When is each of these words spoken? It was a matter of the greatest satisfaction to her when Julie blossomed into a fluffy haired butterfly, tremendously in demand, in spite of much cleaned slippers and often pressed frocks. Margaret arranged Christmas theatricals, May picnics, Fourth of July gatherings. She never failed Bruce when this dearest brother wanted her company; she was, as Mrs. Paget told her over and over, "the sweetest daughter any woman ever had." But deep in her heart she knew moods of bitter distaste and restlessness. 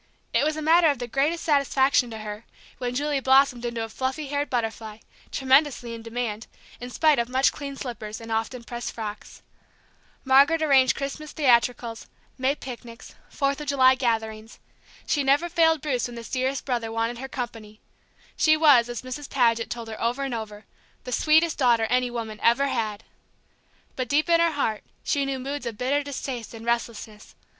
It 0.33 0.43
was 0.43 0.57
a 0.57 0.63
matter 0.63 0.87
of 0.89 0.97
the 0.97 1.05
greatest 1.05 1.43
satisfaction 1.43 2.09
to 2.09 2.17
her 2.17 2.43
when 2.79 2.95
Julie 2.95 3.19
blossomed 3.19 3.63
into 3.63 3.83
a 3.83 3.89
fluffy 3.89 4.29
haired 4.29 4.49
butterfly, 4.49 4.97
tremendously 5.31 5.93
in 5.93 6.01
demand, 6.01 6.47
in 6.79 6.89
spite 6.89 7.19
of 7.19 7.29
much 7.29 7.51
cleaned 7.51 7.77
slippers 7.79 8.19
and 8.19 8.31
often 8.31 8.63
pressed 8.63 8.93
frocks. 8.93 9.43
Margaret 10.25 10.63
arranged 10.63 10.95
Christmas 10.95 11.33
theatricals, 11.33 12.07
May 12.39 12.55
picnics, 12.55 13.13
Fourth 13.29 13.61
of 13.61 13.67
July 13.67 13.93
gatherings. 13.93 14.57
She 15.05 15.21
never 15.23 15.47
failed 15.47 15.81
Bruce 15.81 16.07
when 16.07 16.15
this 16.15 16.29
dearest 16.31 16.65
brother 16.65 16.91
wanted 16.91 17.19
her 17.19 17.27
company; 17.27 17.79
she 18.35 18.57
was, 18.57 18.89
as 18.89 19.03
Mrs. 19.03 19.29
Paget 19.29 19.69
told 19.69 19.87
her 19.87 20.01
over 20.01 20.23
and 20.23 20.33
over, 20.33 20.65
"the 21.03 21.11
sweetest 21.11 21.59
daughter 21.59 21.83
any 21.91 22.09
woman 22.09 22.39
ever 22.41 22.69
had." 22.69 23.03
But 23.95 24.09
deep 24.09 24.29
in 24.29 24.39
her 24.39 24.53
heart 24.53 24.81
she 25.03 25.25
knew 25.27 25.37
moods 25.37 25.67
of 25.67 25.77
bitter 25.77 26.01
distaste 26.01 26.55
and 26.55 26.65
restlessness. 26.65 27.35